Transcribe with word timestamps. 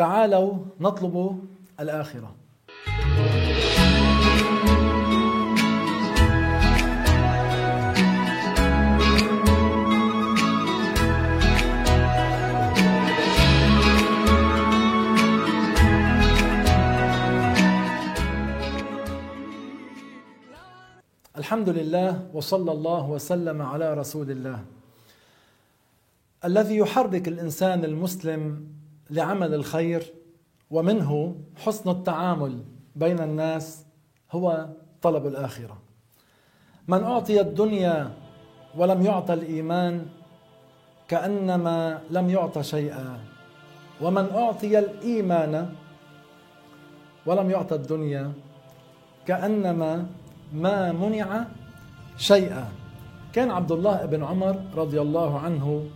تعالوا 0.00 0.52
نطلب 0.80 1.44
الآخرة. 1.80 2.34
الحمد 21.36 21.68
لله 21.68 22.30
وصلى 22.34 22.72
الله 22.72 23.10
وسلم 23.10 23.62
على 23.62 23.94
رسول 23.94 24.30
الله 24.30 24.64
الذي 26.44 26.76
يحرك 26.76 27.28
الإنسان 27.28 27.84
المسلم 27.84 28.79
لعمل 29.10 29.54
الخير 29.54 30.12
ومنه 30.70 31.36
حسن 31.56 31.90
التعامل 31.90 32.64
بين 32.96 33.20
الناس 33.20 33.84
هو 34.32 34.68
طلب 35.02 35.26
الآخرة. 35.26 35.78
من 36.88 37.02
أعطي 37.02 37.40
الدنيا 37.40 38.10
ولم 38.76 39.02
يعطى 39.02 39.34
الإيمان 39.34 40.06
كأنما 41.08 42.02
لم 42.10 42.30
يعط 42.30 42.58
شيئا. 42.58 43.18
ومن 44.00 44.26
أعطي 44.34 44.78
الإيمان 44.78 45.74
ولم 47.26 47.50
يعطى 47.50 47.74
الدنيا 47.74 48.32
كأنما 49.26 50.06
ما 50.52 50.92
منع 50.92 51.44
شيئا. 52.16 52.68
كان 53.32 53.50
عبد 53.50 53.72
الله 53.72 54.06
بن 54.06 54.24
عمر 54.24 54.56
رضي 54.76 55.00
الله 55.00 55.38
عنه 55.38 55.86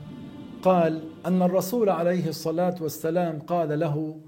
قال 0.63 1.03
أن 1.27 1.43
الرسول 1.43 1.89
عليه 1.89 2.29
الصلاة 2.29 2.75
والسلام 2.81 3.39
قال 3.39 3.81
له 3.81 4.21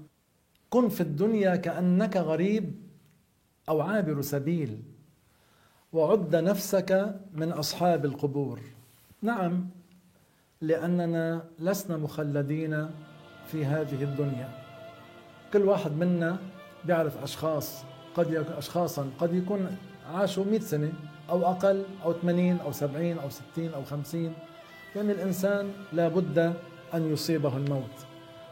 كن 0.69 0.89
في 0.89 1.01
الدنيا 1.01 1.55
كأنك 1.55 2.17
غريب 2.17 2.75
أو 3.69 3.81
عابر 3.81 4.21
سبيل 4.21 4.81
وعد 5.93 6.35
نفسك 6.35 7.15
من 7.33 7.51
أصحاب 7.51 8.05
القبور. 8.05 8.59
نعم 9.21 9.69
لأننا 10.61 11.43
لسنا 11.59 11.97
مخلدين 11.97 12.89
في 13.47 13.65
هذه 13.65 14.03
الدنيا. 14.03 14.49
كل 15.53 15.61
واحد 15.61 15.91
منا 15.91 16.37
بيعرف 16.85 17.23
أشخاص 17.23 17.83
قد 18.15 18.31
يكون 18.31 18.53
اشخاصا 18.53 19.09
قد 19.19 19.33
يكون 19.33 19.77
عاشوا 20.13 20.45
100 20.45 20.59
سنة 20.59 20.93
أو 21.29 21.45
أقل 21.45 21.83
أو 22.03 22.13
80 22.13 22.59
أو 22.59 22.71
70 22.71 23.17
أو 23.17 23.29
60 23.29 23.73
أو 23.73 23.83
50 23.83 24.33
يعني 24.95 25.11
الإنسان 25.11 25.71
لابد 25.93 26.53
أن 26.93 27.13
يصيبه 27.13 27.57
الموت. 27.57 28.05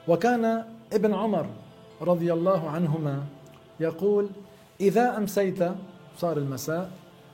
وكان 0.07 0.65
ابن 0.93 1.13
عمر 1.13 1.45
رضي 2.01 2.33
الله 2.33 2.69
عنهما 2.69 3.23
يقول 3.79 4.29
إذا 4.81 5.17
أمسيت 5.17 5.63
صار 6.17 6.37
المساء 6.37 6.91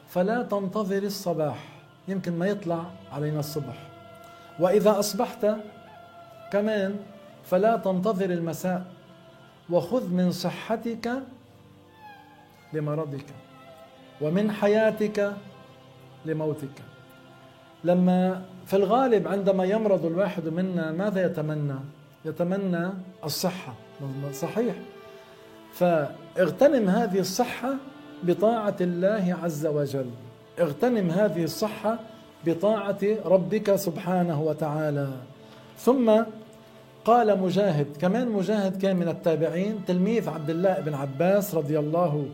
فلا 0.07 0.43
تنتظر 0.43 1.03
الصباح 1.03 1.57
يمكن 2.07 2.39
ما 2.39 2.47
يطلع 2.47 2.85
علينا 3.11 3.39
الصبح. 3.39 3.87
وإذا 4.59 4.99
أصبحت 4.99 5.47
كمان 6.51 6.99
فلا 7.45 7.77
تنتظر 7.77 8.29
المساء 8.29 8.85
وخذ 9.69 10.09
من 10.09 10.31
صحتك 10.31 11.11
لمرضك 12.73 13.25
ومن 14.21 14.51
حياتك 14.51 15.33
لموتك. 16.25 16.81
لما 17.83 18.41
في 18.65 18.75
الغالب 18.75 19.27
عندما 19.27 19.63
يمرض 19.65 20.05
الواحد 20.05 20.47
منا 20.47 20.91
ماذا 20.91 21.25
يتمنى؟ 21.25 21.79
يتمنى 22.25 22.89
الصحة. 23.23 23.73
صحيح. 24.33 24.75
فاغتنم 25.73 26.89
هذه 26.89 27.19
الصحة 27.19 27.73
بطاعة 28.23 28.75
الله 28.81 29.37
عز 29.43 29.65
وجل. 29.65 30.09
اغتنم 30.59 31.09
هذه 31.09 31.43
الصحة 31.43 31.99
بطاعة 32.45 32.99
ربك 33.25 33.75
سبحانه 33.75 34.41
وتعالى. 34.41 35.09
ثم 35.77 36.21
قال 37.05 37.39
مجاهد 37.39 37.87
كمان 38.01 38.29
مجاهد 38.29 38.81
كان 38.81 38.95
من 38.95 39.07
التابعين 39.07 39.85
تلميذ 39.87 40.29
عبد 40.29 40.49
الله 40.49 40.79
بن 40.79 40.93
عباس 40.93 41.55
رضي 41.55 41.79
الله 41.79 42.25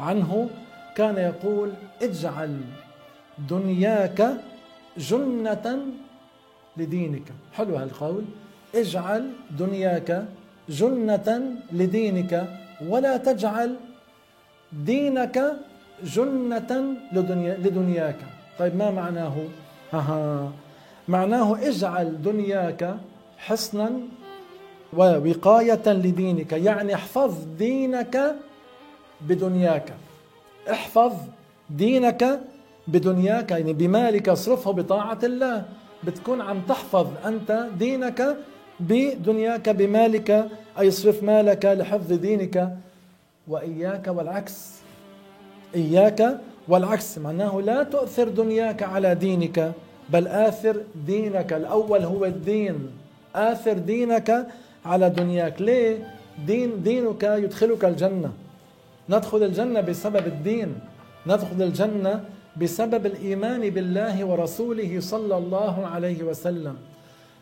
عنه 0.00 0.48
كان 0.96 1.16
يقول 1.16 1.72
اجعل 2.02 2.60
دنياك 3.48 4.32
جنة 4.98 5.86
لدينك. 6.76 7.22
حلو 7.52 7.76
هالقول. 7.76 8.24
اجعل 8.74 9.30
دنياك 9.50 10.24
جنة 10.68 11.56
لدينك 11.72 12.48
ولا 12.88 13.16
تجعل 13.16 13.76
دينك 14.72 15.56
جنة 16.04 16.96
لدنيا 17.12 17.54
لدنياك. 17.56 18.16
طيب 18.58 18.76
ما 18.76 18.90
معناه؟ 18.90 19.36
ها 19.92 20.52
معناه 21.08 21.68
اجعل 21.68 22.22
دنياك 22.22 22.96
حصنا 23.38 24.00
ووقاية 24.92 25.86
لدينك. 25.86 26.52
يعني 26.52 26.94
احفظ 26.94 27.34
دينك 27.58 28.34
بدنياك. 29.20 29.94
احفظ 30.70 31.12
دينك 31.70 32.40
بدنياك 32.86 33.50
يعني 33.50 33.72
بمالك 33.72 34.28
اصرفه 34.28 34.70
بطاعة 34.70 35.18
الله. 35.22 35.64
بتكون 36.04 36.40
عم 36.40 36.60
تحفظ 36.68 37.06
أنت 37.26 37.66
دينك 37.78 38.36
بدنياك 38.80 39.68
بمالك 39.68 40.48
أي 40.78 40.88
اصرف 40.88 41.22
مالك 41.22 41.64
لحفظ 41.64 42.12
دينك. 42.12 42.76
وإياك 43.48 44.06
والعكس. 44.08 44.72
إياك 45.74 46.38
والعكس. 46.68 47.18
معناه 47.18 47.60
لا 47.60 47.82
تؤثر 47.82 48.28
دنياك 48.28 48.82
على 48.82 49.14
دينك 49.14 49.72
بل 50.08 50.28
آثر 50.28 50.76
دينك. 51.06 51.52
الأول 51.52 52.02
هو 52.02 52.24
الدين. 52.24 52.90
آثر 53.34 53.72
دينك 53.72 54.46
على 54.84 55.10
دنياك. 55.10 55.62
ليه؟ 55.62 56.14
دين 56.46 56.82
دينك 56.82 57.22
يدخلك 57.22 57.84
الجنة. 57.84 58.32
ندخل 59.08 59.42
الجنة 59.42 59.80
بسبب 59.80 60.26
الدين. 60.26 60.78
ندخل 61.26 61.62
الجنة 61.62 62.24
بسبب 62.56 63.06
الإيمان 63.06 63.70
بالله 63.70 64.24
ورسوله 64.24 65.00
صلى 65.00 65.36
الله 65.36 65.86
عليه 65.86 66.22
وسلم. 66.22 66.76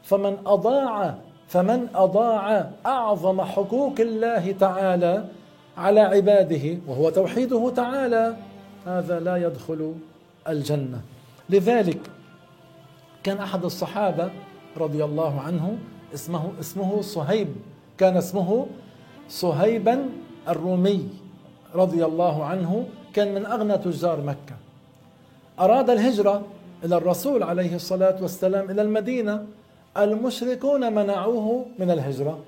فمن 0.03 0.39
أضاع 0.47 1.15
فمن 1.49 1.89
أضاع 1.95 2.71
أعظم 2.87 3.41
حقوق 3.41 4.01
الله 4.01 4.53
تعالى 4.53 5.25
على 5.77 6.01
عباده 6.01 6.79
وهو 6.87 7.11
توحيده 7.11 7.71
تعالى 7.71 8.37
هذا 8.87 9.21
لا 9.21 9.37
يدخل 9.37 9.95
الجنة. 10.49 11.01
لذلك 11.51 12.01
كان 13.23 13.39
أحد 13.39 13.65
الصحابة 13.65 14.31
رضي 14.77 15.05
الله 15.05 15.41
عنه 15.41 15.79
اسمه 16.15 16.53
اسمه 16.61 17.01
صهيب 17.03 17.49
كان 17.99 18.17
اسمه 18.17 18.67
صهيبا 19.29 20.09
الرومي 20.49 21.09
رضي 21.75 22.05
الله 22.05 22.45
عنه 22.45 22.87
كان 23.15 23.35
من 23.35 23.47
أغنى 23.47 23.79
تجار 23.79 24.21
مكة. 24.21 24.57
أراد 25.61 25.91
الهجرة 25.91 26.47
إلى 26.85 26.97
الرسول 26.97 27.43
عليه 27.43 27.75
الصلاة 27.75 28.23
والسلام 28.23 28.71
إلى 28.71 28.83
المدينة. 28.83 29.47
المشركون 29.97 30.93
منعوه 30.93 31.67
من 31.79 31.91
الهجرة. 31.91 32.39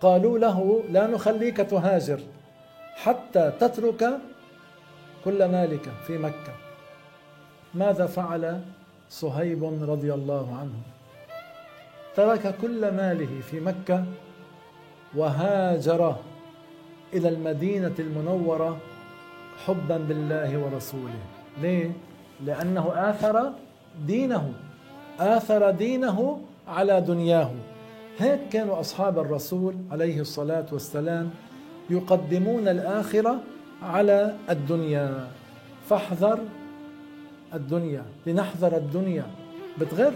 قالوا 0.00 0.38
له 0.38 0.82
لا 0.90 1.06
نخليك 1.06 1.56
تهاجر 1.56 2.20
حتى 2.94 3.52
تترك 3.60 4.18
كل 5.24 5.44
مالك 5.44 5.88
في 6.06 6.18
مكة. 6.18 6.54
ماذا 7.74 8.06
فعل 8.06 8.60
صهيب 9.10 9.64
رضي 9.64 10.14
الله 10.14 10.56
عنه؟ 10.60 10.78
ترك 12.16 12.54
كل 12.62 12.80
ماله 12.80 13.40
في 13.50 13.60
مكة 13.60 14.04
وهاجر 15.16 16.16
إلى 17.14 17.28
المدينة 17.28 17.94
المنورة 17.98 18.78
حبا 19.66 19.96
بالله 19.96 20.58
ورسوله. 20.58 21.22
ليه؟ 21.62 21.90
لأنه 22.46 22.92
آثر 22.94 23.52
دينه 24.06 24.52
آثر 25.20 25.70
دينه 25.70 26.40
على 26.68 27.00
دنياه. 27.00 27.50
هيك 28.18 28.40
كانوا 28.52 28.80
أصحاب 28.80 29.18
الرسول 29.18 29.74
عليه 29.90 30.20
الصلاة 30.20 30.66
والسلام 30.72 31.30
يقدمون 31.90 32.68
الآخرة 32.68 33.38
على 33.82 34.36
الدنيا. 34.50 35.28
فاحذر 35.88 36.38
الدنيا 37.54 38.04
لنحذر 38.26 38.76
الدنيا. 38.76 39.26
بتغر. 39.80 40.12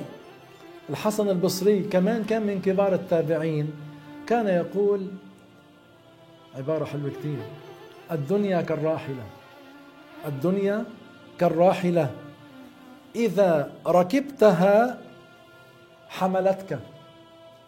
الحسن 0.90 1.29
البصري 1.29 1.82
كمان 1.82 2.25
كان 2.25 2.43
من 2.46 2.61
كبار 2.61 2.94
التابعين. 2.94 3.72
كان 4.26 4.46
يقول 4.46 5.06
عبارة 6.56 6.84
حلوة 6.84 7.11
كتير. 7.11 7.38
الدنيا 8.12 8.62
كالراحلة. 8.62 9.26
الدنيا 10.26 10.84
كالراحلة. 11.41 12.11
إذا 13.17 13.73
ركبتها 13.87 14.99
حملتك. 16.09 16.79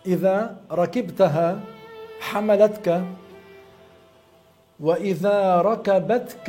إذا 0.07 0.57
ركبتها 0.73 1.61
حملتك. 2.21 3.05
وإذا 4.81 5.61
ركبتك 5.61 6.49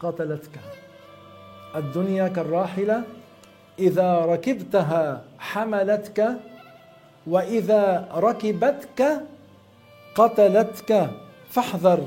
قتلتك. 0.00 0.56
الدنيا 1.76 2.28
كالراحلة. 2.28 3.02
إذا 3.78 4.10
ركبتها 4.18 5.24
حملتك. 5.38 6.18
وإذا 7.26 8.08
ركبتك 8.14 9.00
قتلتك. 10.14 11.10
فاحذر 11.50 12.00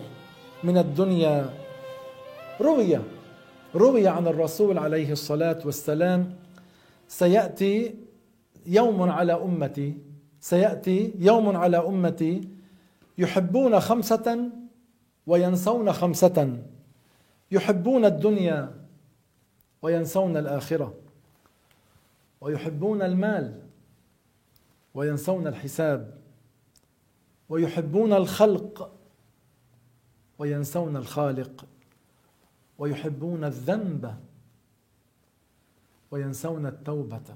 من 0.64 0.78
الدنيا 0.78 1.61
روي 2.62 3.00
روي 3.76 4.08
عن 4.08 4.28
الرسول 4.28 4.78
عليه 4.78 5.12
الصلاة 5.12 5.60
والسلام 5.66 6.36
سيأتي 7.08 7.96
يوم 8.66 9.02
على 9.02 9.34
أمتي 9.34 9.98
سيأتي 10.40 11.14
يوم 11.20 11.58
على 11.58 11.78
أمتي 11.78 12.50
يحبون 13.18 13.80
خمسة 13.80 14.50
وينسون 15.28 15.94
خمسة 15.94 16.58
يحبون 17.52 18.06
الدنيا 18.06 18.76
وينسون 19.82 20.38
الآخرة 20.38 20.94
ويحبون 22.42 23.02
المال 23.02 23.62
وينسون 24.94 25.48
الحساب 25.48 26.18
ويحبون 27.50 28.14
الخلق 28.14 28.92
وينسون 30.40 30.98
الخالق. 30.98 31.66
ويحبون 32.78 33.44
الذنب 33.44 34.16
وينسون 36.12 36.66
التوبة 36.66 37.36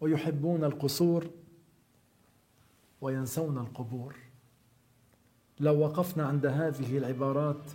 ويحبون 0.00 0.64
القصور 0.64 1.30
وينسون 3.00 3.58
القبور. 3.58 4.16
لو 5.60 5.80
وقفنا 5.80 6.26
عند 6.26 6.46
هذه 6.46 6.98
العبارات 6.98 7.70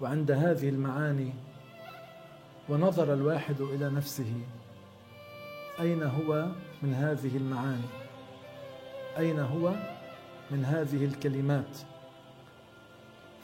وعند 0.00 0.30
هذه 0.30 0.68
المعاني 0.68 1.32
ونظر 2.68 3.14
الواحد 3.14 3.60
إلى 3.60 3.90
نفسه 3.90 4.40
أين 5.80 6.02
هو 6.02 6.48
من 6.82 6.94
هذه 6.94 7.36
المعاني؟ 7.36 7.88
أين 9.18 9.38
هو 9.38 9.74
من 10.50 10.64
هذه 10.64 11.04
الكلمات؟ 11.04 11.91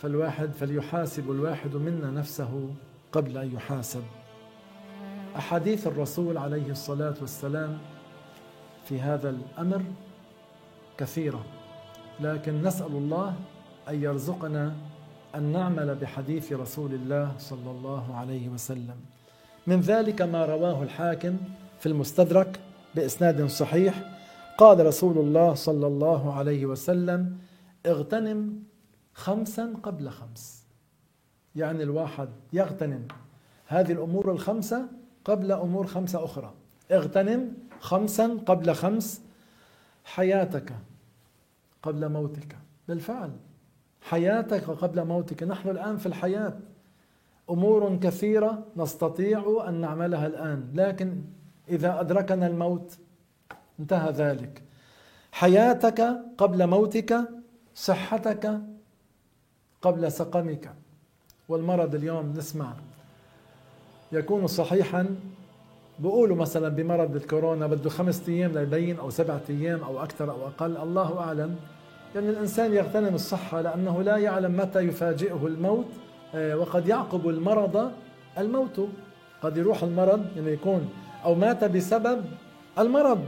فالواحد 0.03 0.53
فليحاسب 0.53 1.31
الواحد 1.31 1.77
منا 1.77 2.11
نفسه 2.11 2.71
قبل 3.13 3.39
أن 3.39 3.55
يحاسب. 3.55 4.03
أحاديث 5.37 5.87
الرسول 5.87 6.39
عليه 6.39 6.71
الصلاة 6.71 7.15
والسلام 7.21 7.79
في 8.85 9.01
هذا 9.01 9.31
الأمر 9.31 9.83
كثيرة 10.99 11.45
لكن 12.21 12.63
نسأل 12.63 12.93
الله 12.93 13.35
أن 13.89 14.03
يرزقنا 14.03 14.75
أن 15.35 15.43
نعمل 15.43 15.95
بحديث 15.95 16.53
رسول 16.53 16.95
الله 16.95 17.33
صلى 17.39 17.71
الله 17.71 18.17
عليه 18.17 18.49
وسلم. 18.49 18.97
من 19.67 19.81
ذلك 19.81 20.23
ما 20.23 20.47
رواه 20.47 20.83
الحاكم 20.83 21.37
في 21.81 21.87
المستدرك 21.87 22.61
بإسناد 22.95 23.47
صحيح 23.47 24.03
قال 24.59 24.87
رسول 24.87 25.19
الله 25.19 25.55
صلى 25.55 25.87
الله 25.87 26.35
عليه 26.35 26.67
وسلم 26.67 27.39
اغتنم 27.87 28.63
خمسا 29.19 29.75
قبل 29.83 30.11
خمس. 30.11 30.63
يعني 31.57 31.83
الواحد 31.83 32.29
يغتنم. 32.53 33.09
هذه 33.67 33.93
الأمور 33.93 34.33
الخمسة 34.33 34.89
قبل 35.25 35.53
أمور 35.53 35.87
خمسة 35.87 36.25
أخرى. 36.25 36.55
اغتنم 36.93 37.53
خمسا 37.81 38.39
قبل 38.47 38.75
خمس 38.75 39.21
حياتك 40.05 40.73
قبل 41.83 42.09
موتك. 42.09 42.57
بالفعل. 42.89 43.31
حياتك 44.03 44.71
قبل 44.71 45.05
موتك. 45.05 45.43
نحن 45.43 45.69
الآن 45.69 45.97
في 45.97 46.07
الحياة. 46.07 46.59
أمور 47.51 47.97
كثيرة 47.97 48.65
نستطيع 48.77 49.65
أن 49.69 49.81
نعملها 49.81 50.27
الآن. 50.27 50.71
لكن 50.75 51.23
إذا 51.69 52.01
أدركنا 52.01 52.47
الموت 52.47 52.99
انتهى 53.81 54.11
ذلك. 54.13 54.63
حياتك 55.33 56.01
قبل 56.39 56.67
موتك 56.67 57.29
صحتك 57.75 58.61
قبل 59.83 60.13
سقمك. 60.13 60.75
والمرض 61.49 61.95
اليوم 61.95 62.35
نسمع 62.37 62.73
يكون 64.13 64.47
صحيحا 64.47 65.07
بقولوا 65.99 66.37
مثلا 66.37 66.69
بمرض 66.69 67.17
الكورونا 67.17 67.67
بده 67.67 67.91
خمسة 67.91 68.33
أيام 68.33 68.53
ليبين 68.53 68.99
أو 68.99 69.11
سبعة 69.11 69.41
أيام 69.51 69.83
أو 69.83 70.03
أكثر 70.03 70.31
أو 70.31 70.47
أقل 70.47 70.77
الله 70.77 71.21
أعلم. 71.21 71.57
يعني 72.15 72.31
الإنسان 72.31 72.75
يغتنم 72.75 73.15
الصحة 73.15 73.61
لأنه 73.61 74.03
لا 74.03 74.17
يعلم 74.17 74.57
متى 74.57 74.81
يفاجئه 74.81 75.47
الموت 75.47 75.87
آه، 76.35 76.57
وقد 76.57 76.89
يعقب 76.89 77.29
المرض 77.29 77.93
الموت. 78.39 78.89
قد 79.43 79.57
يروح 79.57 79.83
المرض 79.83 80.27
يعني 80.37 80.53
يكون 80.53 80.89
أو 81.25 81.35
مات 81.35 81.65
بسبب 81.65 82.25
المرض. 82.79 83.25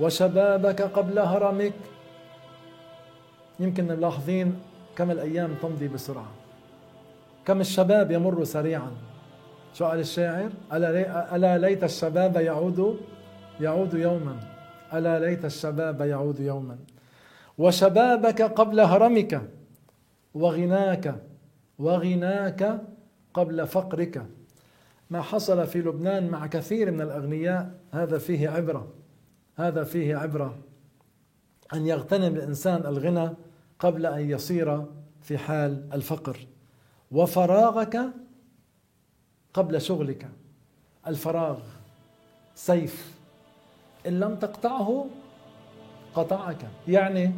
وشبابك 0.00 0.82
قبل 0.82 1.18
هرمك. 1.18 1.72
يمكن 3.60 3.84
ملاحظين 3.84 4.58
كم 4.98 5.10
الأيام 5.10 5.54
تمضي 5.62 5.88
بسرعة؟ 5.88 6.32
كم 7.44 7.60
الشباب 7.60 8.10
يمر 8.10 8.44
سريعا؟ 8.44 8.90
شو 9.74 9.84
قال 9.84 10.00
الشاعر 10.00 10.50
ألا, 10.72 11.58
ليت 11.58 11.84
الشباب 11.84 12.36
يعود 12.36 13.00
يعود 13.60 13.94
يوما؟ 13.94 14.40
ألا 14.94 15.18
ليت 15.18 15.44
الشباب 15.44 16.00
يعود 16.00 16.40
يوما؟ 16.40 16.78
وشبابك 17.58 18.42
قبل 18.42 18.80
هرمك 18.80 19.42
وغناك 20.34 21.14
وغناك 21.78 22.80
قبل 23.34 23.66
فقرك. 23.66 24.26
ما 25.10 25.22
حصل 25.22 25.66
في 25.66 25.78
لبنان 25.78 26.28
مع 26.28 26.46
كثير 26.46 26.90
من 26.90 27.00
الأغنياء 27.00 27.70
هذا 27.92 28.18
فيه 28.18 28.48
عبرة 28.48 28.88
هذا 29.56 29.84
فيه 29.84 30.16
عبرة. 30.16 30.58
أن 31.74 31.86
يغتنم 31.86 32.34
الإنسان 32.34 32.86
الغنى 32.86 33.30
قبل 33.78 34.06
أن 34.06 34.30
يصير 34.30 34.84
في 35.22 35.38
حال 35.38 35.88
الفقر. 35.92 36.46
وفراغك 37.12 38.00
قبل 39.54 39.80
شغلك. 39.80 40.28
الفراغ 41.06 41.58
سيف. 42.54 43.14
إن 44.06 44.20
لم 44.20 44.36
تقطعه 44.36 45.06
قطعك. 46.14 46.68
يعني 46.88 47.32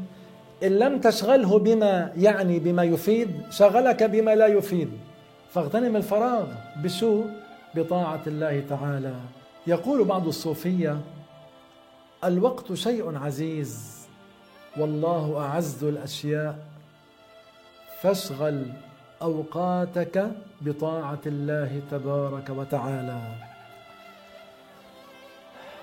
إن 0.62 0.78
لم 0.78 1.00
تشغله 1.00 1.58
بما 1.58 2.12
يعني 2.16 2.58
بما 2.58 2.82
يفيد 2.84 3.42
شغلك 3.50 4.02
بما 4.02 4.34
لا 4.34 4.46
يفيد. 4.46 4.90
فاغتنم 5.50 5.96
الفراغ 5.96 6.46
بشو 6.76 7.24
بطاعة 7.74 8.22
الله 8.26 8.64
تعالى. 8.68 9.14
يقول 9.66 10.04
بعض 10.04 10.26
الصوفية 10.26 11.00
الوقت 12.24 12.72
شيء 12.72 13.16
عزيز. 13.18 13.99
والله 14.76 15.40
أعز 15.40 15.84
الأشياء. 15.84 16.58
فاشغل 18.02 18.66
أوقاتك 19.22 20.30
بطاعة 20.60 21.20
الله 21.26 21.80
تبارك 21.90 22.50
وتعالى. 22.50 23.20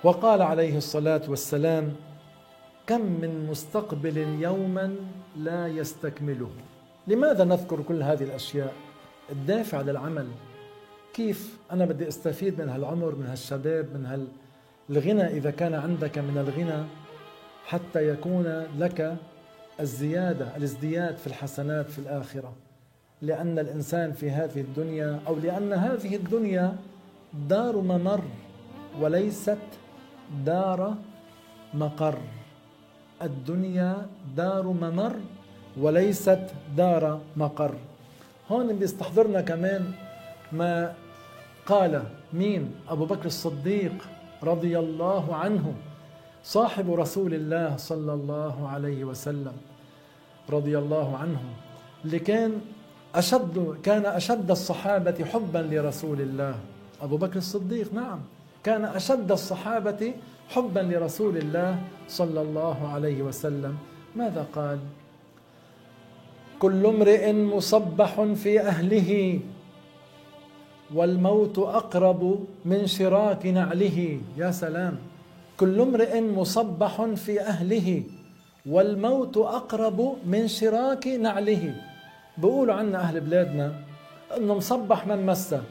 وقال 0.04 0.42
عليه 0.42 0.78
الصلاة 0.78 1.22
والسلام 1.28 1.96
كم 2.88 3.02
من 3.02 3.48
مستقبل 3.50 4.18
يوما 4.18 4.96
لا 5.38 5.68
يستكمله. 5.68 6.50
لماذا 7.08 7.44
نذكر 7.44 7.82
كل 7.82 8.04
هذه 8.04 8.24
الأشياء؟ 8.24 8.74
الدافع 9.30 9.82
للعمل. 9.82 10.28
كيف 11.14 11.58
أنا 11.72 11.86
بدي 11.86 12.08
أستفيد 12.08 12.62
من 12.62 12.70
هالعمر 12.70 13.16
من 13.16 13.26
هالشباب 13.26 13.86
من 13.86 14.28
هالغنى 14.90 15.28
إذا 15.28 15.52
كان 15.52 15.74
عندك 15.74 16.18
من 16.18 16.38
الغنى؟ 16.38 17.07
حتى 17.68 18.10
يكون 18.10 18.68
لك 18.78 19.16
الزيادة 19.80 20.58
الازدياد 20.58 21.18
في 21.18 21.28
الحسنات 21.28 21.90
في 21.90 22.00
الآخرة. 22.00 22.54
لأن 23.22 23.60
الإنسان 23.60 24.12
في 24.12 24.32
هذه 24.32 24.62
الدنيا 24.62 25.20
أو 25.28 25.36
لأن 25.36 25.74
هذه 25.74 26.16
الدنيا 26.16 26.76
دار 27.50 27.78
ممر 27.78 28.22
وليست 29.02 29.58
دار 30.46 30.96
مقر. 31.74 32.18
الدنيا 33.22 34.08
دار 34.36 34.68
ممر 34.68 35.16
وليست 35.78 36.46
دار 36.78 37.20
مقر. 37.36 37.74
هون 38.52 38.80
بيستحضرنا 38.80 39.42
كمان 39.42 39.92
ما 40.52 40.94
قال 41.66 42.04
مين؟ 42.34 42.72
أبو 42.90 43.06
بكر 43.06 43.26
الصديق 43.26 43.94
رضي 44.44 44.80
الله 44.80 45.36
عنه. 45.36 45.74
صاحب 46.44 46.94
رسول 46.94 47.34
الله 47.34 47.78
صلى 47.78 48.14
الله 48.14 48.68
عليه 48.68 49.04
وسلم 49.04 49.54
رضي 50.50 50.78
الله 50.78 51.18
عنه 51.18 51.42
اللي 52.06 52.20
كان 52.20 52.62
أشد 53.16 53.76
كان 53.84 54.06
أشد 54.06 54.52
الصحابة 54.52 55.26
حبا 55.26 55.58
لرسول 55.72 56.22
الله. 56.22 56.56
أبو 57.02 57.18
بكر 57.18 57.38
الصديق 57.38 57.94
نعم. 57.94 58.20
كان 58.64 58.86
أشد 58.86 59.32
الصحابة 59.32 60.14
حبا 60.50 60.80
لرسول 60.80 61.38
الله 61.38 61.82
صلى 62.08 62.42
الله 62.42 62.78
عليه 62.88 63.22
وسلم. 63.22 63.78
ماذا 64.16 64.46
قال؟ 64.56 64.80
كل 66.60 66.86
امرئ 66.86 67.34
مصبح 67.34 68.22
في 68.22 68.62
أهله 68.62 69.40
والموت 70.94 71.60
أقرب 71.60 72.46
من 72.66 72.88
شراك 72.88 73.46
نعله. 73.46 74.20
يا 74.38 74.52
سلام. 74.52 74.98
كل 75.58 75.82
امرئ 75.82 76.22
مصبح 76.22 77.02
في 77.02 77.42
أهله 77.42 78.04
والموت 78.66 79.38
أقرب 79.38 80.18
من 80.26 80.48
شراك 80.48 81.08
نعله. 81.08 81.76
بقولوا 82.38 82.74
عنا 82.74 83.00
أهل 83.00 83.22
بلادنا 83.22 83.74
إنه 84.38 84.56
مصبح 84.56 85.08
من 85.08 85.26
مسه. 85.26 85.64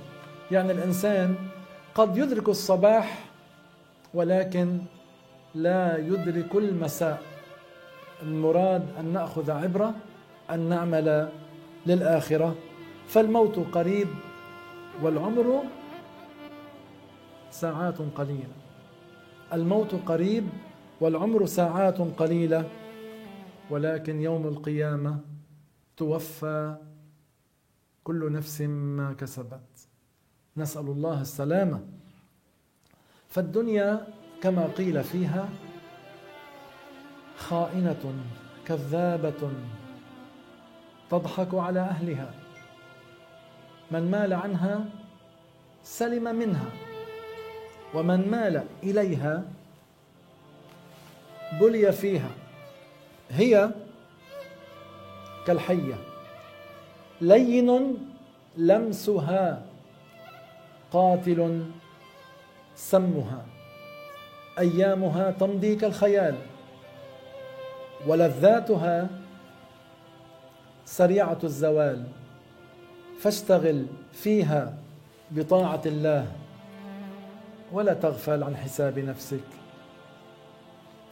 يعني 0.50 0.72
الإنسان 0.72 1.34
قد 1.94 2.16
يدرك 2.16 2.48
الصباح 2.48 3.24
ولكن 4.14 4.78
لا 5.54 5.98
يدرك 5.98 6.54
المساء. 6.54 7.22
المراد 8.22 8.84
أن 9.00 9.12
نأخذ 9.12 9.50
عبرة 9.50 9.94
أن 10.50 10.60
نعمل 10.60 11.28
للآخرة. 11.86 12.54
فالموت 13.08 13.58
قريب 13.72 14.08
والعمر 15.02 15.62
ساعات 17.50 17.98
قليلة. 18.16 18.56
الموت 19.52 19.94
قريب 19.94 20.48
والعمر 21.00 21.46
ساعات 21.46 21.98
قليلة 21.98 22.70
ولكن 23.70 24.20
يوم 24.20 24.46
القيامة 24.46 25.20
توفى 25.96 26.76
كل 28.04 28.32
نفس 28.32 28.60
ما 28.60 29.12
كسبت. 29.12 29.88
نسأل 30.56 30.86
الله 30.86 31.20
السلامة. 31.20 31.80
فالدنيا 33.28 34.06
كما 34.42 34.66
قيل 34.66 35.04
فيها 35.04 35.48
خائنة 37.36 38.14
كذابة 38.66 39.52
تضحك 41.10 41.54
على 41.54 41.80
أهلها. 41.80 42.34
من 43.90 44.10
مال 44.10 44.32
عنها 44.32 44.84
سلم 45.82 46.36
منها. 46.36 46.85
ومن 47.94 48.30
مال 48.30 48.64
إليها 48.82 49.42
بلي 51.60 51.92
فيها. 51.92 52.30
هي 53.30 53.70
كالحية 55.46 55.94
لين 57.20 57.98
لمسها 58.56 59.62
قاتل 60.92 61.64
سمها. 62.76 63.44
أيامها 64.58 65.30
تمضي 65.30 65.76
كالخيال 65.76 66.34
ولذاتها 68.06 69.08
سريعة 70.84 71.38
الزوال. 71.44 72.04
فاشتغل 73.20 73.86
فيها 74.12 74.74
بطاعة 75.30 75.82
الله. 75.86 76.32
ولا 77.72 77.94
تغفل 77.94 78.42
عن 78.42 78.56
حساب 78.56 78.98
نفسك. 78.98 79.44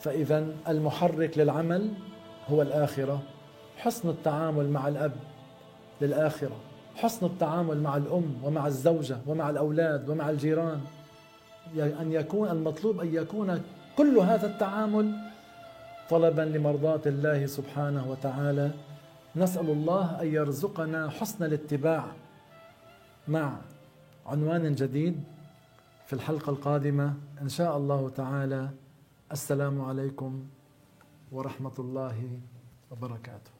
فاذا 0.00 0.46
المحرك 0.68 1.38
للعمل 1.38 1.90
هو 2.48 2.62
الآخرة. 2.62 3.22
حسن 3.78 4.08
التعامل 4.08 4.70
مع 4.70 4.88
الأب 4.88 5.12
للآخرة. 6.00 6.56
حسن 6.96 7.26
التعامل 7.26 7.80
مع 7.82 7.96
الأم 7.96 8.34
ومع 8.42 8.66
الزوجة 8.66 9.16
ومع 9.26 9.50
الأولاد 9.50 10.08
ومع 10.08 10.30
الجيران. 10.30 10.80
أن 11.76 12.12
يكون 12.12 12.48
المطلوب 12.48 13.00
أن 13.00 13.14
يكون 13.14 13.62
كل 13.96 14.18
هذا 14.18 14.46
التعامل 14.46 15.12
طلبا 16.10 16.42
لمرضاة 16.42 17.00
الله 17.06 17.46
سبحانه 17.46 18.10
وتعالى. 18.10 18.70
نسأل 19.36 19.70
الله 19.70 20.20
أن 20.20 20.34
يرزقنا 20.34 21.10
حسن 21.10 21.44
الاتباع 21.44 22.04
مع 23.28 23.56
عنوان 24.26 24.74
جديد. 24.74 25.20
في 26.06 26.12
الحلقة 26.12 26.50
القادمة 26.50 27.14
إن 27.42 27.48
شاء 27.48 27.76
الله 27.76 28.08
تعالى 28.08 28.70
السلام 29.32 29.80
عليكم 29.80 30.44
ورحمة 31.32 31.72
الله 31.78 32.40
وبركاته. 32.90 33.50